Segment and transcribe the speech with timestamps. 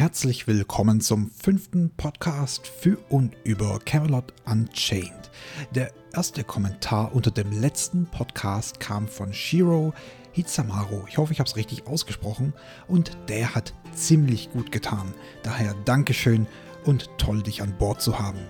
[0.00, 5.30] Herzlich willkommen zum fünften Podcast für und über Camelot Unchained.
[5.74, 9.92] Der erste Kommentar unter dem letzten Podcast kam von Shiro
[10.32, 11.04] Hitsamaru.
[11.06, 12.54] Ich hoffe, ich habe es richtig ausgesprochen
[12.88, 15.12] und der hat ziemlich gut getan.
[15.42, 16.46] Daher Dankeschön
[16.86, 18.40] und toll, dich an Bord zu haben.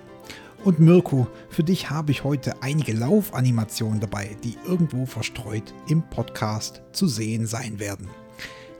[0.63, 6.81] Und Mirko, für dich habe ich heute einige Laufanimationen dabei, die irgendwo verstreut im Podcast
[6.93, 8.09] zu sehen sein werden.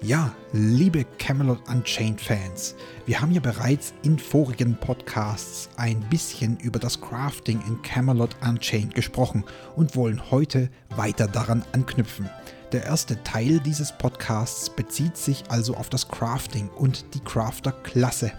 [0.04, 2.74] Ja, liebe Camelot Unchained Fans,
[3.06, 8.96] wir haben ja bereits in vorigen Podcasts ein bisschen über das Crafting in Camelot Unchained
[8.96, 9.44] gesprochen
[9.76, 12.28] und wollen heute weiter daran anknüpfen.
[12.72, 18.32] Der erste Teil dieses Podcasts bezieht sich also auf das Crafting und die Crafter-Klasse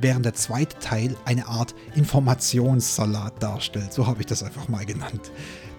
[0.00, 3.92] während der zweite Teil eine Art Informationssalat darstellt.
[3.92, 5.30] So habe ich das einfach mal genannt.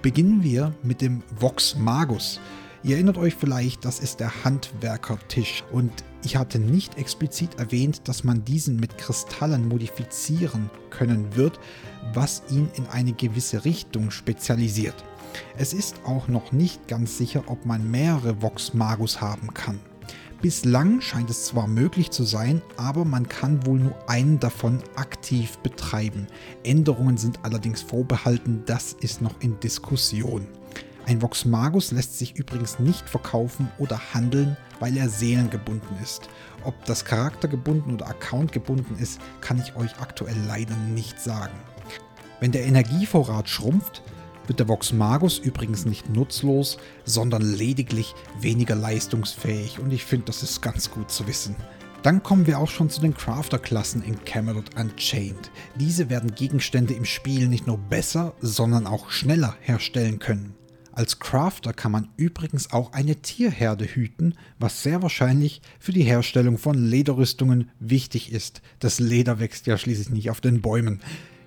[0.02, 2.40] Beginnen wir mit dem Vox Magus.
[2.84, 5.91] Ihr erinnert euch vielleicht, das ist der Handwerkertisch und
[6.23, 11.59] ich hatte nicht explizit erwähnt, dass man diesen mit Kristallen modifizieren können wird,
[12.13, 14.96] was ihn in eine gewisse Richtung spezialisiert.
[15.57, 19.79] Es ist auch noch nicht ganz sicher, ob man mehrere Vox Magus haben kann.
[20.41, 25.59] Bislang scheint es zwar möglich zu sein, aber man kann wohl nur einen davon aktiv
[25.59, 26.26] betreiben.
[26.63, 30.48] Änderungen sind allerdings vorbehalten, das ist noch in Diskussion.
[31.05, 36.30] Ein Vox Magus lässt sich übrigens nicht verkaufen oder handeln, weil er seelengebunden ist.
[36.63, 41.58] Ob das charaktergebunden oder accountgebunden ist, kann ich euch aktuell leider nicht sagen.
[42.40, 44.04] Wenn der Energievorrat schrumpft,
[44.48, 50.43] wird der Vox Magus übrigens nicht nutzlos, sondern lediglich weniger leistungsfähig und ich finde, das
[50.43, 51.55] ist ganz gut zu wissen.
[52.04, 55.52] Dann kommen wir auch schon zu den Crafter-Klassen in Camelot Unchained.
[55.76, 60.55] Diese werden Gegenstände im Spiel nicht nur besser, sondern auch schneller herstellen können.
[60.93, 66.57] Als Crafter kann man übrigens auch eine Tierherde hüten, was sehr wahrscheinlich für die Herstellung
[66.57, 68.61] von Lederrüstungen wichtig ist.
[68.79, 71.00] Das Leder wächst ja schließlich nicht auf den Bäumen.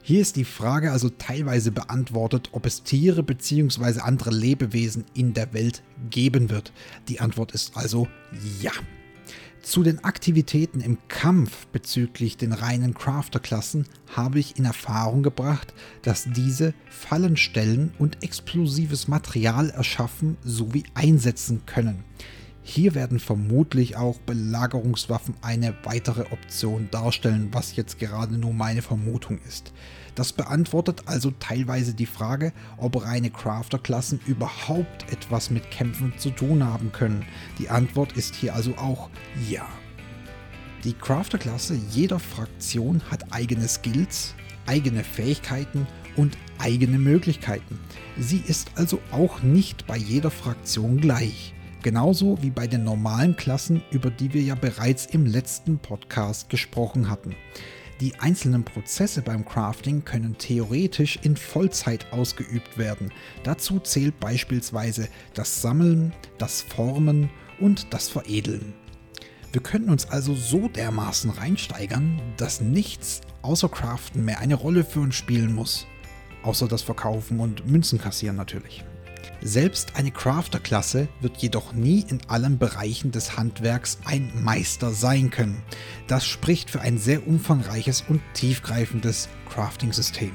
[0.03, 4.01] Hier ist die Frage also teilweise beantwortet, ob es Tiere bzw.
[4.01, 6.73] andere Lebewesen in der Welt geben wird.
[7.09, 8.09] Die Antwort ist also
[8.61, 8.73] ja.
[9.65, 16.29] Zu den Aktivitäten im Kampf bezüglich den reinen Crafter-Klassen habe ich in Erfahrung gebracht, dass
[16.31, 22.05] diese Fallen stellen und explosives Material erschaffen sowie einsetzen können.
[22.63, 29.39] Hier werden vermutlich auch Belagerungswaffen eine weitere Option darstellen, was jetzt gerade nur meine Vermutung
[29.49, 29.73] ist.
[30.15, 36.65] Das beantwortet also teilweise die Frage, ob reine Crafter-Klassen überhaupt etwas mit Kämpfen zu tun
[36.65, 37.25] haben können.
[37.59, 39.11] Die Antwort ist hier also auch
[39.49, 39.67] ja.
[40.85, 44.35] Die Crafter-Klasse jeder Fraktion hat eigene Skills,
[44.67, 45.87] eigene Fähigkeiten
[46.17, 47.81] und eigene Möglichkeiten.
[48.19, 51.55] Sie ist also auch nicht bei jeder Fraktion gleich.
[51.83, 57.11] Genauso wie bei den normalen Klassen, über die wir ja bereits im letzten Podcast gesprochen
[57.11, 57.35] hatten.
[58.01, 63.13] Die einzelnen Prozesse beim Crafting können theoretisch in Vollzeit ausgeübt werden.
[63.45, 68.75] Dazu zählt beispielsweise das Sammeln, das Formen und das Veredeln.
[69.53, 75.01] Wir könnten uns also so dermaßen reinsteigern, dass nichts außer Craften mehr eine Rolle für
[75.01, 75.87] uns spielen muss.
[76.43, 78.85] Außer das Verkaufen und Münzen kassieren natürlich.
[79.43, 85.63] Selbst eine Crafter-Klasse wird jedoch nie in allen Bereichen des Handwerks ein Meister sein können.
[86.07, 90.33] Das spricht für ein sehr umfangreiches und tiefgreifendes Crafting-System.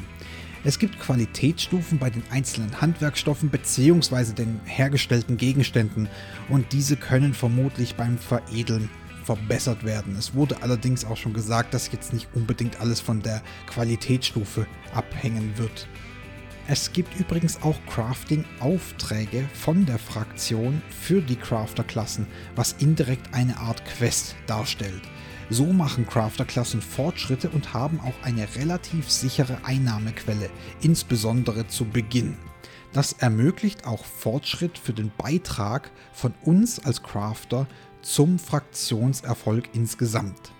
[0.63, 4.33] Es gibt Qualitätsstufen bei den einzelnen Handwerkstoffen bzw.
[4.33, 6.09] den hergestellten Gegenständen
[6.49, 8.89] und diese können vermutlich beim Veredeln
[9.23, 10.15] verbessert werden.
[10.17, 15.57] Es wurde allerdings auch schon gesagt, dass jetzt nicht unbedingt alles von der Qualitätsstufe abhängen
[15.57, 15.87] wird.
[16.71, 23.83] Es gibt übrigens auch Crafting-Aufträge von der Fraktion für die Crafter-Klassen, was indirekt eine Art
[23.85, 25.01] Quest darstellt.
[25.49, 32.37] So machen Crafter-Klassen Fortschritte und haben auch eine relativ sichere Einnahmequelle, insbesondere zu Beginn.
[32.93, 37.65] Das ermöglicht auch Fortschritt für den Beitrag von uns als Crafter
[38.03, 40.53] zum Fraktionserfolg insgesamt.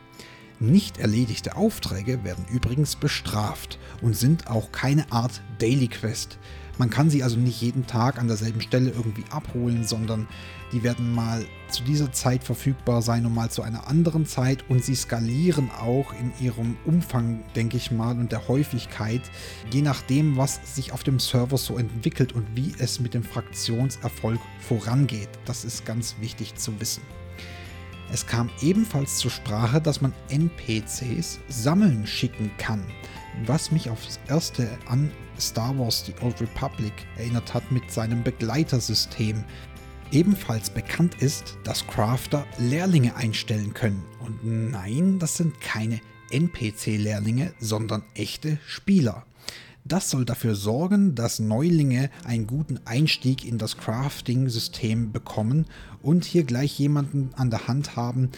[0.62, 6.38] Nicht erledigte Aufträge werden übrigens bestraft und sind auch keine Art Daily Quest.
[6.78, 10.28] Man kann sie also nicht jeden Tag an derselben Stelle irgendwie abholen, sondern
[10.72, 14.84] die werden mal zu dieser Zeit verfügbar sein und mal zu einer anderen Zeit und
[14.84, 19.22] sie skalieren auch in ihrem Umfang, denke ich mal, und der Häufigkeit,
[19.72, 24.40] je nachdem, was sich auf dem Server so entwickelt und wie es mit dem Fraktionserfolg
[24.60, 25.30] vorangeht.
[25.46, 27.19] Das ist ganz wichtig zu wissen.
[28.12, 32.84] Es kam ebenfalls zur Sprache, dass man NPCs sammeln schicken kann,
[33.46, 39.44] was mich aufs erste an Star Wars The Old Republic erinnert hat mit seinem Begleitersystem.
[40.12, 44.04] Ebenfalls bekannt ist, dass Crafter Lehrlinge einstellen können.
[44.20, 46.02] Und nein, das sind keine
[46.32, 49.24] NPC-Lehrlinge, sondern echte Spieler.
[49.90, 55.66] Das soll dafür sorgen, dass Neulinge einen guten Einstieg in das Crafting-System bekommen
[56.04, 58.30] und hier gleich jemanden an der Hand haben,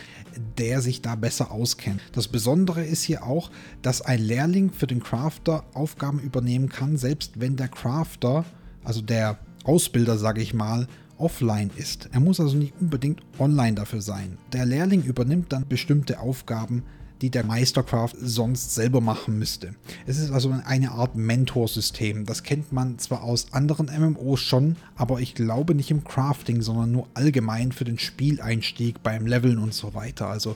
[0.57, 1.99] der sich da besser auskennt.
[2.13, 3.51] Das Besondere ist hier auch,
[3.81, 8.45] dass ein Lehrling für den Crafter Aufgaben übernehmen kann, selbst wenn der Crafter,
[8.85, 10.87] also der Ausbilder, sage ich mal,
[11.17, 12.07] offline ist.
[12.13, 14.37] Er muss also nicht unbedingt online dafür sein.
[14.53, 16.83] Der Lehrling übernimmt dann bestimmte Aufgaben,
[17.21, 19.75] die der Meistercraft sonst selber machen müsste.
[20.07, 22.25] Es ist also eine Art Mentorsystem.
[22.25, 26.91] Das kennt man zwar aus anderen MMOs schon, aber ich glaube nicht im Crafting, sondern
[26.91, 30.27] nur allgemein für den Spieleinstieg beim Leveln und so weiter.
[30.27, 30.55] Also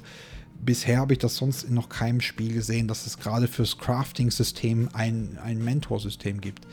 [0.63, 4.89] bisher habe ich das sonst in noch keinem Spiel gesehen, dass es gerade fürs Crafting-System
[4.94, 6.65] ein, ein Mentorsystem gibt.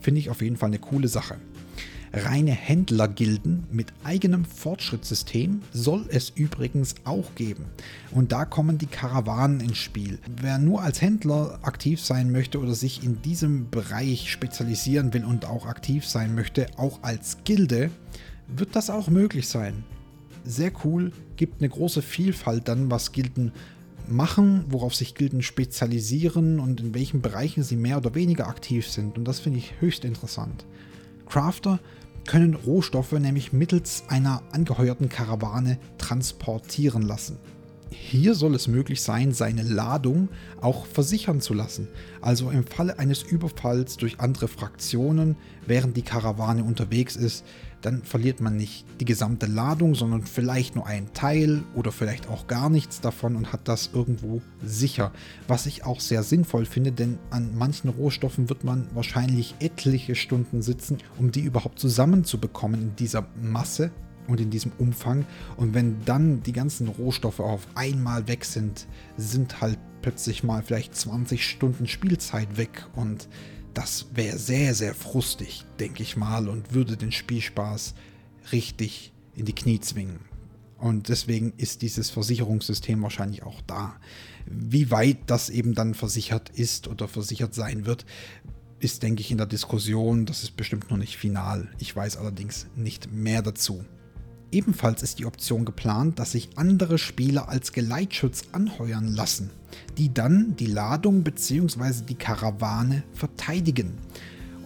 [0.00, 1.36] Finde ich auf jeden Fall eine coole Sache
[2.12, 7.66] reine Händlergilden mit eigenem Fortschrittssystem soll es übrigens auch geben.
[8.10, 10.18] Und da kommen die Karawanen ins Spiel.
[10.40, 15.46] Wer nur als Händler aktiv sein möchte oder sich in diesem Bereich spezialisieren will und
[15.46, 17.90] auch aktiv sein möchte, auch als Gilde,
[18.48, 19.84] wird das auch möglich sein.
[20.44, 23.52] Sehr cool, gibt eine große Vielfalt dann, was Gilden
[24.08, 29.16] machen, worauf sich Gilden spezialisieren und in welchen Bereichen sie mehr oder weniger aktiv sind.
[29.16, 30.64] Und das finde ich höchst interessant.
[31.26, 31.78] Crafter
[32.26, 37.38] können Rohstoffe nämlich mittels einer angeheuerten Karawane transportieren lassen.
[37.92, 40.28] Hier soll es möglich sein, seine Ladung
[40.60, 41.88] auch versichern zu lassen.
[42.20, 45.36] Also im Falle eines Überfalls durch andere Fraktionen,
[45.66, 47.44] während die Karawane unterwegs ist,
[47.82, 52.46] dann verliert man nicht die gesamte Ladung, sondern vielleicht nur einen Teil oder vielleicht auch
[52.46, 55.12] gar nichts davon und hat das irgendwo sicher.
[55.48, 60.62] Was ich auch sehr sinnvoll finde, denn an manchen Rohstoffen wird man wahrscheinlich etliche Stunden
[60.62, 63.90] sitzen, um die überhaupt zusammenzubekommen in dieser Masse
[64.26, 65.26] und in diesem Umfang.
[65.56, 68.86] Und wenn dann die ganzen Rohstoffe auf einmal weg sind,
[69.16, 73.28] sind halt plötzlich mal vielleicht 20 Stunden Spielzeit weg und
[73.74, 77.94] das wäre sehr, sehr frustig, denke ich mal, und würde den Spielspaß
[78.52, 80.20] richtig in die Knie zwingen.
[80.78, 83.96] Und deswegen ist dieses Versicherungssystem wahrscheinlich auch da.
[84.46, 88.06] Wie weit das eben dann versichert ist oder versichert sein wird,
[88.78, 90.24] ist, denke ich, in der Diskussion.
[90.24, 91.68] Das ist bestimmt noch nicht final.
[91.78, 93.84] Ich weiß allerdings nicht mehr dazu.
[94.52, 99.50] Ebenfalls ist die Option geplant, dass sich andere Spieler als Geleitschutz anheuern lassen,
[99.96, 102.04] die dann die Ladung bzw.
[102.08, 103.98] die Karawane verteidigen.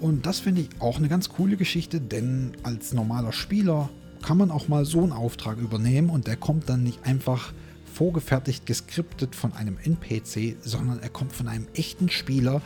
[0.01, 3.91] Und das finde ich auch eine ganz coole Geschichte, denn als normaler Spieler
[4.23, 7.53] kann man auch mal so einen Auftrag übernehmen und der kommt dann nicht einfach
[7.93, 12.63] vorgefertigt geskriptet von einem NPC, sondern er kommt von einem echten Spieler,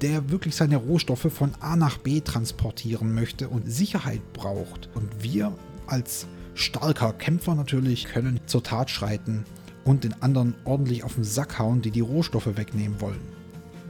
[0.00, 4.88] der wirklich seine Rohstoffe von A nach B transportieren möchte und Sicherheit braucht.
[4.94, 5.54] Und wir
[5.86, 9.44] als starker Kämpfer natürlich können zur Tat schreiten
[9.84, 13.20] und den anderen ordentlich auf den Sack hauen, die die Rohstoffe wegnehmen wollen.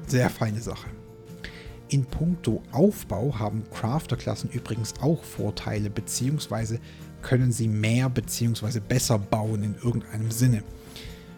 [0.06, 0.88] Sehr feine Sache.
[1.88, 6.80] In puncto Aufbau haben Crafter-Klassen übrigens auch Vorteile, beziehungsweise
[7.20, 8.80] können sie mehr bzw.
[8.80, 10.62] besser bauen in irgendeinem Sinne.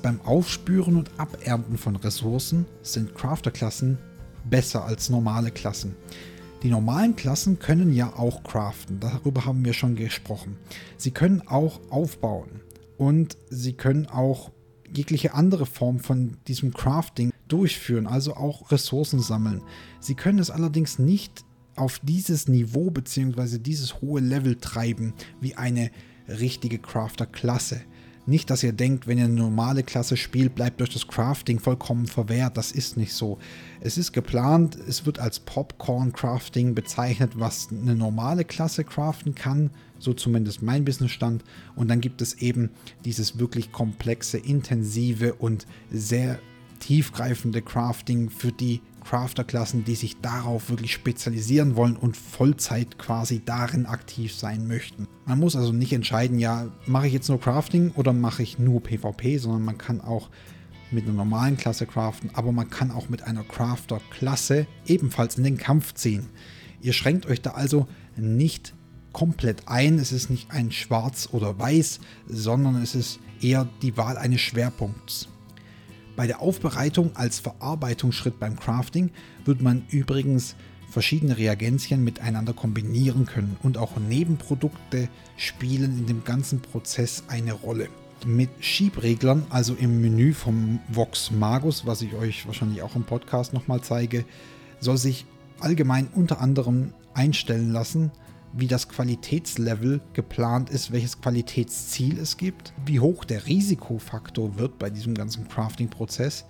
[0.03, 3.99] Beim Aufspüren und Abernten von Ressourcen sind Crafter-Klassen
[4.45, 5.97] besser als normale Klassen.
[6.65, 10.57] Die normalen Klassen können ja auch craften, darüber haben wir schon gesprochen.
[10.97, 12.63] Sie können auch aufbauen
[12.97, 14.51] und sie können auch
[14.91, 19.61] jegliche andere Form von diesem Crafting durchführen, also auch Ressourcen sammeln.
[20.01, 21.45] Sie können es allerdings nicht
[21.77, 23.59] auf dieses Niveau bzw.
[23.59, 25.91] dieses hohe Level treiben wie eine
[26.29, 27.83] richtige Crafter-Klasse.
[28.27, 32.07] Nicht, dass ihr denkt, wenn ihr eine normale Klasse spielt, bleibt euch das Crafting vollkommen
[32.07, 32.57] verwehrt.
[32.57, 33.39] Das ist nicht so.
[33.81, 39.71] Es ist geplant, es wird als Popcorn-Crafting bezeichnet, was eine normale Klasse craften kann.
[39.99, 41.45] So zumindest mein Businessstand.
[41.77, 42.71] Und dann gibt es eben
[43.05, 46.39] dieses wirklich komplexe, intensive und sehr
[46.81, 53.87] tiefgreifende Crafting für die Crafter-Klassen, die sich darauf wirklich spezialisieren wollen und Vollzeit quasi darin
[53.87, 55.07] aktiv sein möchten.
[55.27, 58.83] Man muss also nicht entscheiden, ja, mache ich jetzt nur Crafting oder mache ich nur
[58.83, 60.31] PvP, sondern man kann auch
[60.91, 65.59] mit einer normalen Klasse craften, aber man kann auch mit einer Crafter-Klasse ebenfalls in den
[65.59, 66.29] Kampf ziehen.
[66.81, 68.75] Ihr schränkt euch da also nicht
[69.13, 69.99] komplett ein.
[69.99, 75.29] Es ist nicht ein Schwarz oder Weiß, sondern es ist eher die Wahl eines Schwerpunkts.
[76.17, 79.11] Bei der Aufbereitung als Verarbeitungsschritt beim Crafting
[79.45, 80.55] wird man übrigens
[80.89, 87.89] verschiedene Reagenzien miteinander kombinieren können und auch Nebenprodukte spielen in dem ganzen Prozess eine Rolle.
[88.25, 93.53] Mit Schiebreglern, also im Menü vom Vox Magus, was ich euch wahrscheinlich auch im Podcast
[93.53, 94.25] nochmal zeige,
[94.79, 95.27] soll sich
[95.59, 98.13] allgemein unter anderem einstellen lassen,
[98.57, 104.91] wie das Qualitätslevel geplant ist, welches Qualitätsziel es gibt, wie hoch der Risikofaktor wird bei
[104.91, 106.45] diesem ganzen Crafting-Prozess,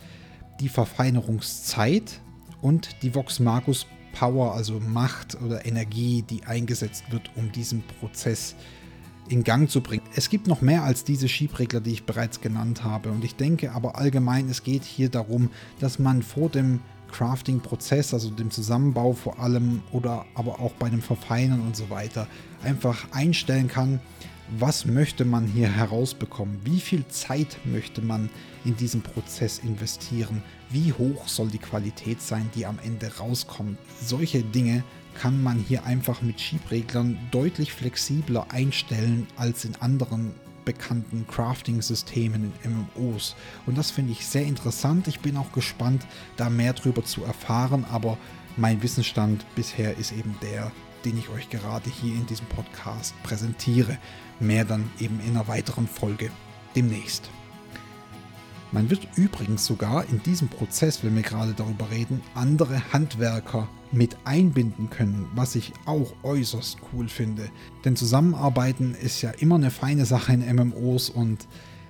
[0.61, 2.21] die Verfeinerungszeit
[2.61, 8.55] und die Vox Magus Power, also Macht oder Energie, die eingesetzt wird, um diesen Prozess
[9.29, 10.05] in Gang zu bringen.
[10.15, 13.11] Es gibt noch mehr als diese Schiebregler, die ich bereits genannt habe.
[13.11, 16.81] Und ich denke aber allgemein, es geht hier darum, dass man vor dem
[17.13, 22.27] Crafting-Prozess, also dem Zusammenbau vor allem oder aber auch bei dem Verfeinern und so weiter,
[22.63, 24.01] einfach einstellen kann,
[24.59, 28.29] was möchte man hier herausbekommen, wie viel Zeit möchte man
[28.65, 33.79] in diesen Prozess investieren, wie hoch soll die Qualität sein, die am Ende rauskommt.
[34.03, 34.85] Solche Dinge
[35.15, 40.35] kann man hier einfach mit Schiebreglern deutlich flexibler einstellen als in anderen
[40.65, 43.37] bekannten Crafting-Systemen in MMOs.
[43.67, 45.09] Und das finde ich sehr interessant.
[45.09, 46.07] Ich bin auch gespannt,
[46.37, 48.19] da mehr darüber zu erfahren, aber
[48.57, 50.71] mein Wissensstand bisher ist eben der,
[51.05, 53.99] den ich euch gerade hier in diesem Podcast präsentiere.
[54.41, 56.31] Mehr dann eben in einer weiteren Folge
[56.75, 57.31] demnächst.
[58.73, 64.17] Man wird übrigens sogar in diesem Prozess, wenn wir gerade darüber reden, andere Handwerker mit
[64.25, 67.49] einbinden können, was ich auch äußerst cool finde.
[67.85, 71.47] Denn Zusammenarbeiten ist ja immer eine feine Sache in MMOs und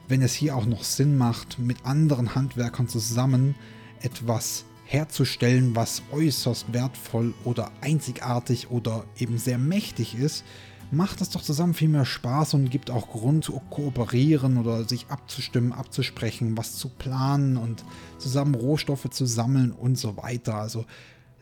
[0.07, 3.55] wenn es hier auch noch Sinn macht, mit anderen Handwerkern zusammen
[4.03, 10.45] etwas herzustellen, was äußerst wertvoll oder einzigartig oder eben sehr mächtig ist,
[10.91, 15.07] macht es doch zusammen viel mehr Spaß und gibt auch Grund zu kooperieren oder sich
[15.09, 17.85] abzustimmen, abzusprechen, was zu planen und
[18.19, 20.57] zusammen Rohstoffe zu sammeln und so weiter.
[20.57, 20.85] Also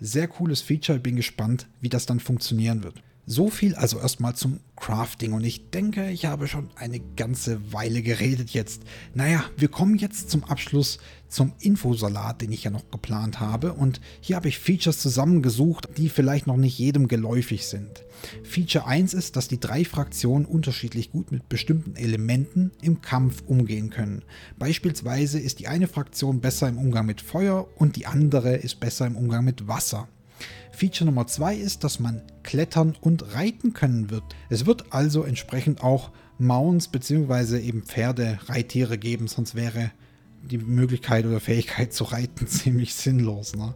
[0.04, 3.02] sehr cooles Feature, bin gespannt, wie das dann funktionieren wird.
[3.24, 8.02] So viel also erstmal zum Crafting und ich denke, ich habe schon eine ganze Weile
[8.02, 8.82] geredet jetzt.
[9.14, 10.98] Naja, wir kommen jetzt zum Abschluss
[11.28, 16.08] zum Infosalat, den ich ja noch geplant habe und hier habe ich Features zusammengesucht, die
[16.08, 18.02] vielleicht noch nicht jedem geläufig sind.
[18.42, 23.90] Feature 1 ist, dass die drei Fraktionen unterschiedlich gut mit bestimmten Elementen im Kampf umgehen
[23.90, 24.24] können.
[24.58, 29.06] Beispielsweise ist die eine Fraktion besser im Umgang mit Feuer und die andere ist besser
[29.06, 30.08] im Umgang mit Wasser.
[30.72, 34.24] Feature Nummer 2 ist, dass man klettern und reiten können wird.
[34.48, 37.58] Es wird also entsprechend auch Mounts bzw.
[37.60, 39.92] eben Pferde, Reittiere geben, sonst wäre
[40.42, 43.54] die Möglichkeit oder Fähigkeit zu reiten ziemlich sinnlos.
[43.54, 43.74] Ne?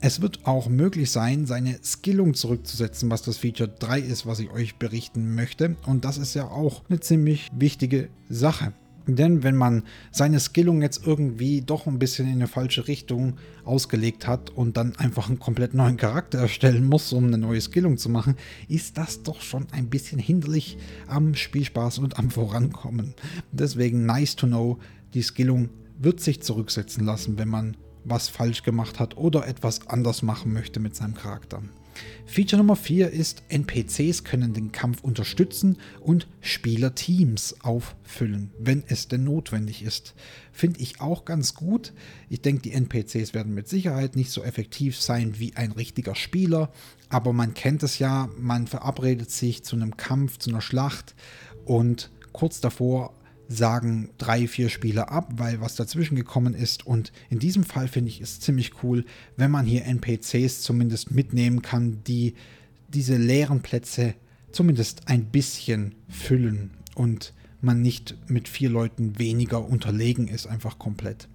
[0.00, 4.50] Es wird auch möglich sein, seine Skillung zurückzusetzen, was das Feature 3 ist, was ich
[4.50, 5.76] euch berichten möchte.
[5.86, 8.72] Und das ist ja auch eine ziemlich wichtige Sache.
[9.06, 13.34] Denn wenn man seine Skillung jetzt irgendwie doch ein bisschen in eine falsche Richtung
[13.64, 17.98] ausgelegt hat und dann einfach einen komplett neuen Charakter erstellen muss, um eine neue Skillung
[17.98, 18.34] zu machen,
[18.68, 23.14] ist das doch schon ein bisschen hinderlich am Spielspaß und am Vorankommen.
[23.52, 24.78] Deswegen nice to know,
[25.14, 27.76] die Skillung wird sich zurücksetzen lassen, wenn man
[28.08, 31.62] was falsch gemacht hat oder etwas anders machen möchte mit seinem Charakter.
[32.26, 39.24] Feature Nummer 4 ist, NPCs können den Kampf unterstützen und Spielerteams auffüllen, wenn es denn
[39.24, 40.14] notwendig ist.
[40.52, 41.92] Finde ich auch ganz gut.
[42.28, 46.70] Ich denke, die NPCs werden mit Sicherheit nicht so effektiv sein wie ein richtiger Spieler,
[47.08, 51.14] aber man kennt es ja, man verabredet sich zu einem Kampf, zu einer Schlacht
[51.64, 53.14] und kurz davor
[53.48, 56.86] sagen drei, vier Spieler ab, weil was dazwischen gekommen ist.
[56.86, 59.04] Und in diesem Fall finde ich es ziemlich cool,
[59.36, 62.34] wenn man hier NPCs zumindest mitnehmen kann, die
[62.88, 64.14] diese leeren Plätze
[64.52, 71.28] zumindest ein bisschen füllen und man nicht mit vier Leuten weniger unterlegen ist, einfach komplett.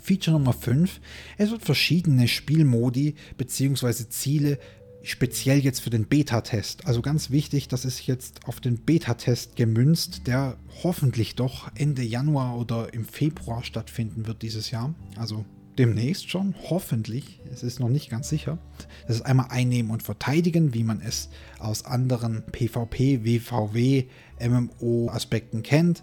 [0.00, 1.00] Feature Nummer 5.
[1.38, 4.08] Es wird verschiedene Spielmodi bzw.
[4.10, 4.58] Ziele
[5.04, 6.86] speziell jetzt für den Beta-Test.
[6.86, 12.58] Also ganz wichtig, das ist jetzt auf den Beta-Test gemünzt, der hoffentlich doch Ende Januar
[12.58, 14.94] oder im Februar stattfinden wird dieses Jahr.
[15.16, 15.44] Also
[15.78, 17.40] demnächst schon, hoffentlich.
[17.52, 18.58] Es ist noch nicht ganz sicher.
[19.06, 24.04] Das ist einmal einnehmen und verteidigen, wie man es aus anderen PvP, WVW,
[24.40, 26.02] MMO-Aspekten kennt.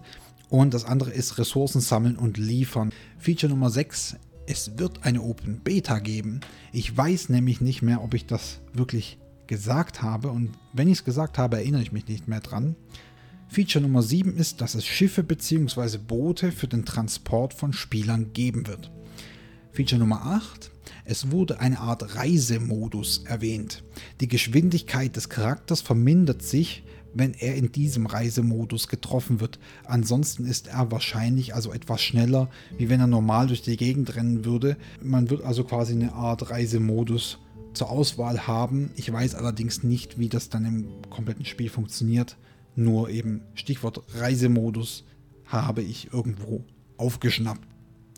[0.50, 2.92] Und das andere ist Ressourcen sammeln und liefern.
[3.18, 4.18] Feature Nummer 6
[4.52, 6.42] es wird eine Open Beta geben.
[6.74, 9.18] Ich weiß nämlich nicht mehr, ob ich das wirklich
[9.48, 12.76] gesagt habe und wenn ich es gesagt habe, erinnere ich mich nicht mehr dran.
[13.48, 15.98] Feature Nummer 7 ist, dass es Schiffe bzw.
[15.98, 18.92] Boote für den Transport von Spielern geben wird.
[19.72, 20.70] Feature Nummer 8.
[21.06, 23.84] Es wurde eine Art Reisemodus erwähnt.
[24.20, 29.60] Die Geschwindigkeit des Charakters vermindert sich, wenn er in diesem Reisemodus getroffen wird.
[29.86, 34.46] Ansonsten ist er wahrscheinlich also etwas schneller, wie wenn er normal durch die Gegend rennen
[34.46, 34.78] würde.
[35.02, 37.40] Man wird also quasi eine Art Reisemodus
[37.74, 38.92] zur Auswahl haben.
[38.96, 42.38] Ich weiß allerdings nicht, wie das dann im kompletten Spiel funktioniert.
[42.76, 45.06] Nur eben Stichwort Reisemodus
[45.46, 46.64] habe ich irgendwo
[46.98, 47.68] aufgeschnappt.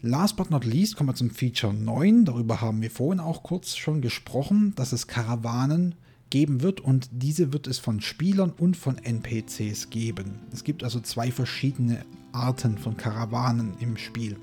[0.01, 2.25] Last but not least kommen wir zum Feature 9.
[2.25, 5.95] Darüber haben wir vorhin auch kurz schon gesprochen, dass es Karawanen
[6.33, 10.39] geben wird und diese wird es von Spielern und von NPCs geben.
[10.51, 14.37] Es gibt also zwei verschiedene Arten von Karawanen im Spiel.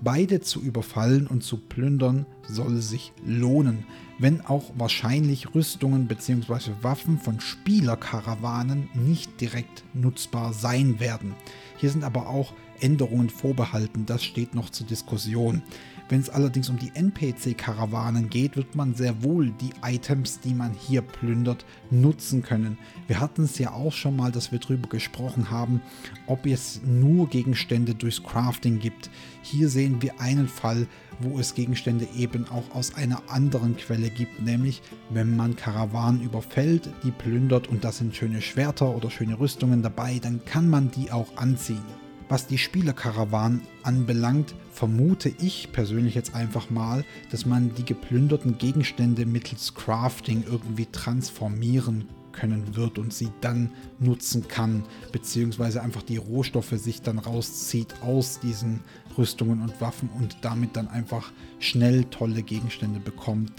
[0.00, 3.84] Beide zu überfallen und zu plündern soll sich lohnen,
[4.18, 6.72] wenn auch wahrscheinlich Rüstungen bzw.
[6.82, 11.36] Waffen von Spielerkarawanen nicht direkt nutzbar sein werden.
[11.76, 15.62] Hier sind aber auch Änderungen vorbehalten, das steht noch zur Diskussion.
[16.08, 20.72] Wenn es allerdings um die NPC-Karawanen geht, wird man sehr wohl die Items, die man
[20.72, 22.78] hier plündert, nutzen können.
[23.06, 25.80] Wir hatten es ja auch schon mal, dass wir darüber gesprochen haben,
[26.26, 29.10] ob es nur Gegenstände durchs Crafting gibt.
[29.42, 30.86] Hier sehen wir einen Fall,
[31.20, 36.88] wo es Gegenstände eben auch aus einer anderen Quelle gibt, nämlich wenn man Karawanen überfällt,
[37.04, 41.10] die plündert und da sind schöne Schwerter oder schöne Rüstungen dabei, dann kann man die
[41.10, 42.01] auch anziehen.
[42.32, 49.26] Was die Spielerkarawanen anbelangt, vermute ich persönlich jetzt einfach mal, dass man die geplünderten Gegenstände
[49.26, 56.70] mittels Crafting irgendwie transformieren können wird und sie dann nutzen kann, beziehungsweise einfach die Rohstoffe
[56.70, 58.80] sich dann rauszieht aus diesen
[59.18, 63.52] Rüstungen und Waffen und damit dann einfach schnell tolle Gegenstände bekommt,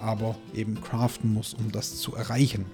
[0.00, 2.66] aber eben craften muss, um das zu erreichen.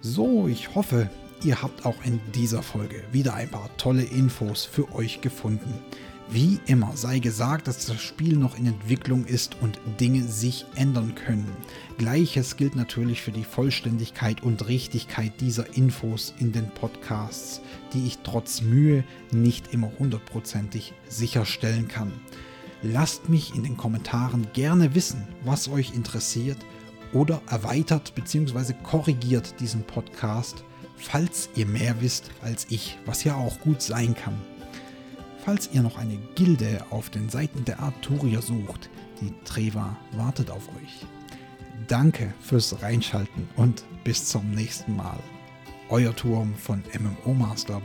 [0.00, 1.10] So, ich hoffe,
[1.42, 5.74] Ihr habt auch in dieser Folge wieder ein paar tolle Infos für euch gefunden.
[6.28, 11.14] Wie immer sei gesagt, dass das Spiel noch in Entwicklung ist und Dinge sich ändern
[11.14, 11.46] können.
[11.98, 17.60] Gleiches gilt natürlich für die Vollständigkeit und Richtigkeit dieser Infos in den Podcasts,
[17.92, 22.12] die ich trotz Mühe nicht immer hundertprozentig sicherstellen kann.
[22.82, 26.58] Lasst mich in den Kommentaren gerne wissen, was euch interessiert
[27.12, 28.74] oder erweitert bzw.
[28.82, 30.64] korrigiert diesen Podcast
[30.96, 34.40] falls ihr mehr wisst als ich, was ja auch gut sein kann.
[35.44, 40.68] Falls ihr noch eine Gilde auf den Seiten der Arturia sucht, die Treva wartet auf
[40.68, 41.06] euch.
[41.86, 45.18] Danke fürs Reinschalten und bis zum nächsten Mal.
[45.88, 47.76] Euer Turm von mmomaster.de